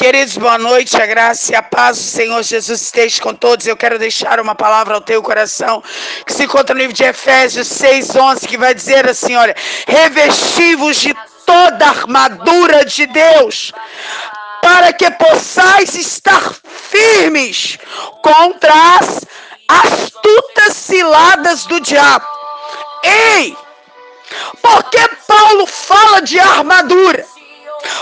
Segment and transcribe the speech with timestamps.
[0.00, 3.66] Queridos, boa noite, a graça e a paz do Senhor Jesus esteja com todos.
[3.66, 5.82] Eu quero deixar uma palavra ao teu coração,
[6.24, 9.54] que se encontra no livro de Efésios 6, 11, que vai dizer assim: olha,
[9.86, 13.74] revestivos de toda a armadura de Deus,
[14.62, 17.78] para que possais estar firmes
[18.22, 19.20] contra as
[19.68, 22.24] astutas ciladas do diabo.
[23.04, 23.54] Ei!
[24.62, 27.22] Porque Paulo fala de armadura?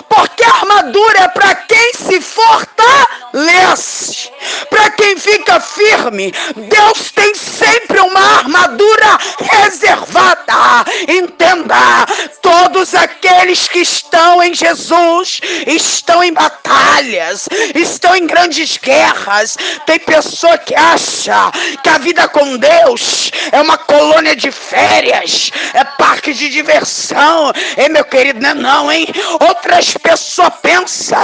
[0.09, 4.31] Porque a armadura é para quem se fortalece,
[4.71, 5.88] para quem fica firme.
[6.11, 10.85] Deus tem sempre uma armadura reservada.
[11.09, 12.07] Entenda:
[12.43, 19.57] todos aqueles que estão em Jesus estão em batalhas, estão em grandes guerras.
[19.87, 21.51] Tem pessoa que acha
[21.83, 27.53] que a vida com Deus é uma colônia de férias, é parque de diversão.
[27.77, 29.07] Ei, meu querido, não é não, hein?
[29.41, 31.19] Outra outras pessoas pensam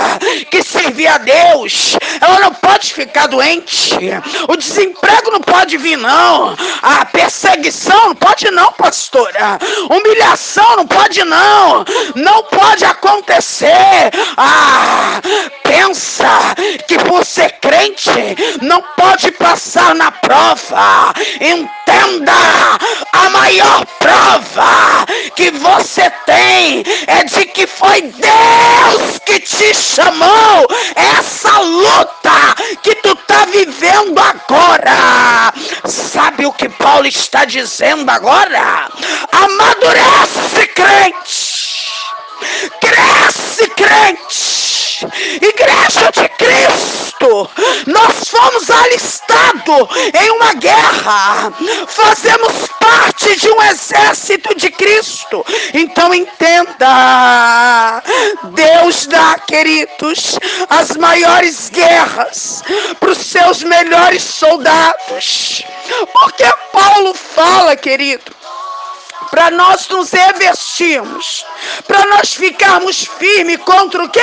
[0.50, 3.94] que servir a Deus, ela não pode ficar doente.
[4.48, 6.56] O desemprego não pode vir, não.
[6.82, 9.58] A perseguição não pode, não, pastora.
[9.88, 11.84] Humilhação não pode, não.
[12.16, 14.10] Não pode acontecer.
[14.36, 15.20] Ah,
[15.62, 16.54] pensa
[16.88, 18.10] que por ser crente
[18.60, 21.14] não pode passar na prova.
[21.40, 22.32] Entenda:
[23.12, 25.03] a maior prova
[25.34, 30.66] que você tem é de que foi Deus que te chamou.
[30.94, 35.52] Essa luta que tu tá vivendo agora.
[35.86, 38.88] Sabe o que Paulo está dizendo agora?
[39.32, 41.64] Amadurece, crente.
[42.80, 45.06] Cresce, crente.
[45.40, 47.03] Igreja de Cristo.
[47.86, 49.44] Nós fomos alistados
[50.20, 51.52] em uma guerra.
[51.86, 55.44] Fazemos parte de um exército de Cristo.
[55.72, 58.02] Então entenda.
[58.52, 62.62] Deus dá, queridos, as maiores guerras
[63.00, 65.62] para os seus melhores soldados.
[66.12, 68.34] Porque Paulo fala, querido,
[69.30, 71.44] para nós nos revestirmos,
[71.86, 74.20] para nós ficarmos firmes contra o quê?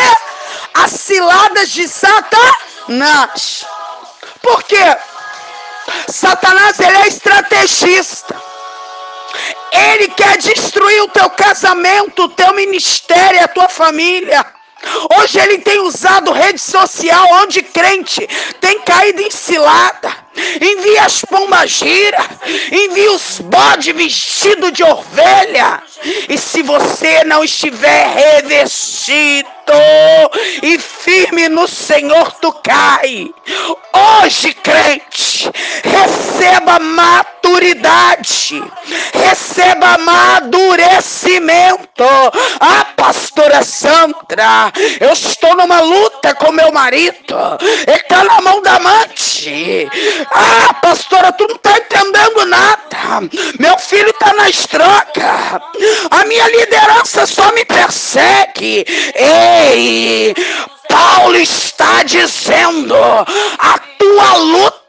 [0.74, 2.71] As ciladas de Satanás.
[4.42, 4.98] Por quê?
[6.10, 8.36] Satanás ele é estrategista.
[9.72, 14.46] Ele quer destruir o teu casamento, o teu ministério, a tua família.
[15.18, 18.28] Hoje ele tem usado rede social onde crente
[18.60, 20.12] tem caído em cilada.
[20.62, 22.24] Envia as pombas gira,
[22.72, 25.84] envia os bodes vestidos de ovelha.
[26.30, 29.50] E se você não estiver revestido
[30.64, 33.30] e firme no Senhor, tu cai.
[34.02, 35.52] Hoje, crente,
[35.84, 38.64] receba maturidade,
[39.14, 42.04] receba amadurecimento.
[42.60, 48.78] Ah, pastora Sandra, eu estou numa luta com meu marido, ele está na mão da
[48.78, 49.88] amante.
[50.32, 52.82] Ah, pastora, tu não está entendendo nada.
[53.60, 55.62] Meu filho está na estroca.
[56.10, 58.84] A minha liderança só me persegue.
[59.16, 60.34] Ei,
[60.92, 64.82] Paulo está dizendo: a tua luta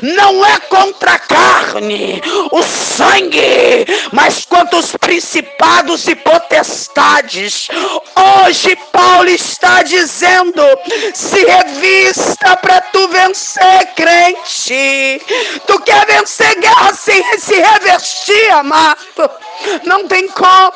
[0.00, 7.68] não é contra a carne, o sangue, mas contra os principados e potestades.
[8.46, 10.62] Hoje Paulo está dizendo:
[11.14, 15.22] se revista para tu vencer, crente.
[15.66, 19.30] Tu quer vencer guerra sem se revestir, amado?
[19.84, 20.72] Não tem como.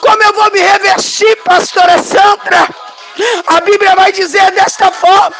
[0.00, 2.68] Como eu vou me revestir, pastora Sandra?
[3.46, 5.34] A Bíblia vai dizer desta forma: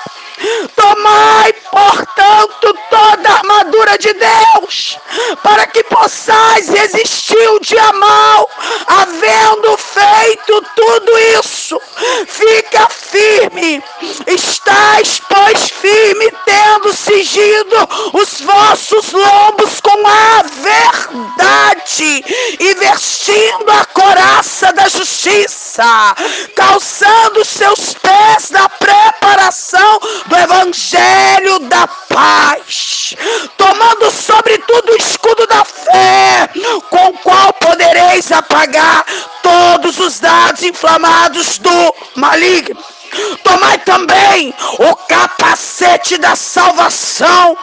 [0.75, 4.99] Tomai, portanto, toda a armadura de Deus,
[5.43, 8.49] para que possais resistir o dia mal,
[8.87, 11.79] havendo feito tudo isso.
[12.27, 13.83] Fica firme,
[14.27, 17.77] estáis, pois, firme, tendo sigido
[18.15, 22.25] os vossos lombos com a verdade
[22.59, 25.60] e vestindo a coraça da justiça,
[26.55, 33.15] calçando seus pés na preparação do evangelho da paz,
[33.57, 36.49] tomando sobretudo o escudo da fé,
[36.89, 39.05] com o qual podereis apagar
[39.43, 42.83] todos os dados inflamados do maligno.
[43.43, 47.57] Tomai também o capacete da salvação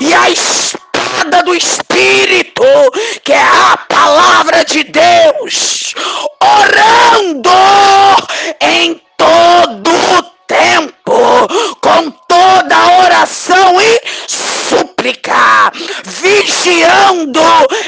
[0.00, 0.83] e a espada
[1.44, 2.64] do Espírito,
[3.22, 5.94] que é a palavra de Deus,
[6.40, 7.50] orando
[8.60, 11.48] em todo tempo,
[11.80, 15.70] com toda oração e súplica,
[16.04, 17.40] vigiando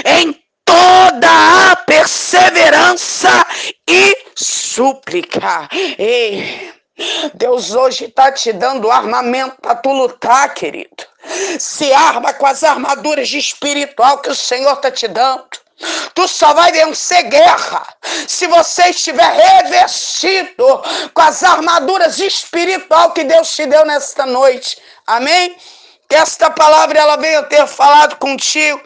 [0.05, 3.47] em toda a perseverança
[3.89, 5.69] e súplica.
[7.35, 11.06] Deus hoje está te dando armamento para tu lutar, querido.
[11.59, 15.45] Se arma com as armaduras de espiritual que o Senhor está te dando.
[16.15, 17.87] Tu só vai vencer guerra
[18.27, 24.79] se você estiver revestido com as armaduras espiritual que Deus te deu nesta noite.
[25.07, 25.55] Amém?
[26.09, 28.81] Que esta palavra ela venha ter falado contigo.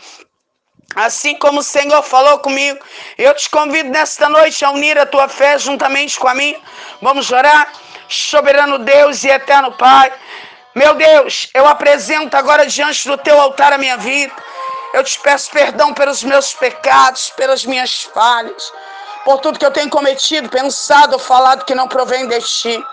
[0.97, 2.81] Assim como o Senhor falou comigo,
[3.17, 6.59] eu te convido nesta noite a unir a tua fé juntamente com a minha.
[7.01, 7.73] Vamos orar.
[8.09, 10.13] Soberano Deus e eterno Pai.
[10.75, 14.33] Meu Deus, eu apresento agora diante do teu altar a minha vida.
[14.95, 18.73] Eu te peço perdão pelos meus pecados, pelas minhas falhas,
[19.25, 22.85] por tudo que eu tenho cometido, pensado, falado que não provém de ti.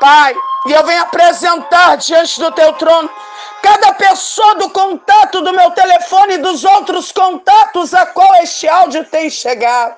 [0.00, 0.34] Pai,
[0.66, 3.10] e eu venho apresentar diante do teu trono
[3.62, 9.04] cada pessoa do contato do meu telefone e dos outros contatos a qual este áudio
[9.04, 9.96] tem chegado.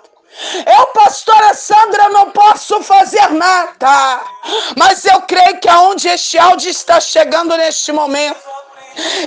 [0.66, 4.20] Eu, pastora Sandra, não posso fazer nada,
[4.76, 8.56] mas eu creio que aonde este áudio está chegando neste momento,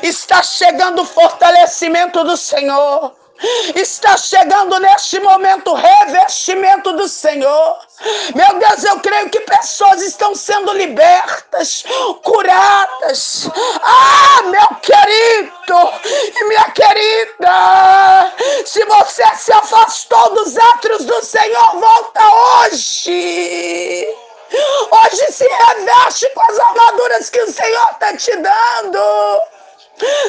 [0.02, 3.14] Está chegando o fortalecimento do Senhor.
[3.74, 7.78] Está chegando neste momento o revestimento do Senhor.
[8.36, 11.86] Meu Deus, eu creio que pessoas estão sendo libertas,
[12.22, 13.50] curadas.
[13.82, 15.90] Ah, meu querido
[16.36, 18.34] e minha querida,
[18.66, 24.08] se você se afastou dos atos do Senhor, volta hoje.
[24.92, 29.00] Hoje se reveste com as armaduras que o Senhor está te dando.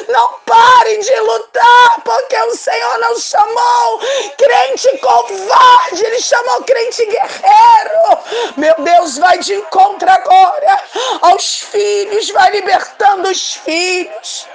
[0.09, 3.99] Não parem de lutar, porque o Senhor não chamou
[4.37, 8.19] crente covarde, Ele chamou crente guerreiro.
[8.57, 10.83] Meu Deus, vai de encontro agora
[11.21, 14.47] aos filhos, vai libertando os filhos.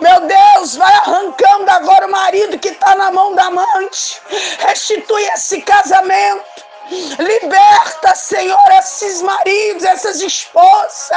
[0.00, 4.20] Meu Deus, vai arrancando agora o marido que está na mão da amante.
[4.58, 6.53] Restitui esse casamento.
[6.90, 11.10] Liberta, Senhor, esses maridos, essas esposas.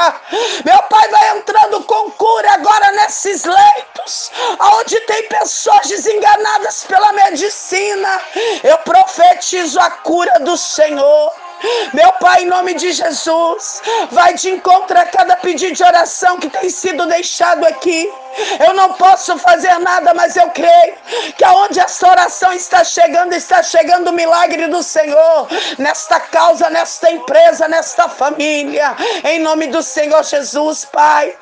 [0.63, 8.21] Meu Pai vai entrando com cura agora nesses leitos, onde tem pessoas desenganadas pela medicina.
[8.63, 11.46] Eu profetizo a cura do Senhor.
[11.93, 13.81] Meu Pai, em nome de Jesus,
[14.11, 18.11] vai de encontro a cada pedido de oração que tem sido deixado aqui.
[18.59, 20.95] Eu não posso fazer nada, mas eu creio
[21.35, 27.11] que aonde essa oração está chegando, está chegando o milagre do Senhor nesta causa, nesta
[27.11, 28.95] empresa, nesta família.
[29.23, 31.35] Em nome do Senhor Jesus, Pai.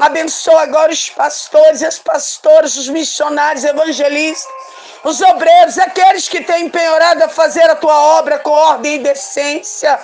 [0.00, 4.59] Abençoa agora os pastores, as pastoras, os missionários, evangelistas
[5.04, 9.98] os obreiros, aqueles que têm empenhorado a fazer a tua obra com ordem e decência.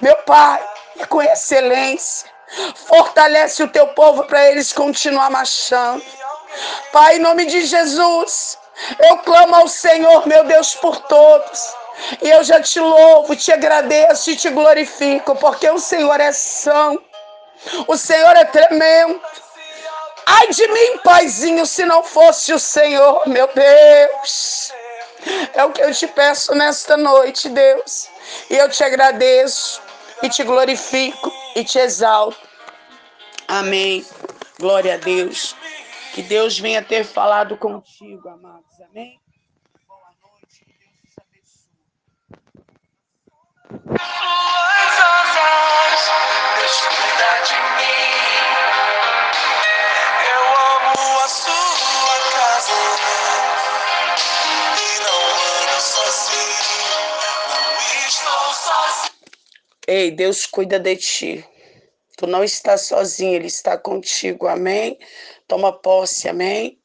[0.00, 0.62] Meu Pai,
[1.08, 2.28] com excelência.
[2.74, 6.02] Fortalece o teu povo para eles continuar marchando.
[6.92, 8.58] Pai, em nome de Jesus,
[8.98, 11.74] eu clamo ao Senhor, meu Deus, por todos.
[12.22, 17.04] E eu já te louvo, te agradeço e te glorifico, porque o Senhor é santo.
[17.86, 19.20] O Senhor é tremendo.
[20.32, 24.72] Ai de mim, paizinho, se não fosse o Senhor, meu Deus.
[25.52, 28.08] É o que eu te peço nesta noite, Deus.
[28.48, 29.82] E eu te agradeço,
[30.22, 32.38] e te glorifico, e te exalto.
[33.48, 34.06] Amém.
[34.60, 35.56] Glória a Deus.
[36.14, 38.80] Que Deus venha ter falado contigo, amados.
[38.88, 39.20] Amém.
[39.88, 40.64] Boa noite.
[40.64, 41.74] Que Deus te abençoe.
[46.62, 47.69] Suas de mim
[59.92, 61.44] Ei, Deus cuida de ti.
[62.16, 64.96] Tu não está sozinho, Ele está contigo, amém?
[65.48, 66.79] Toma posse, amém?